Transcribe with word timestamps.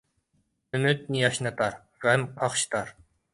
ئۈمۈد 0.77 1.03
ياشنىتار، 1.17 1.77
غەم 2.07 2.25
قاقشىتار. 2.41 2.91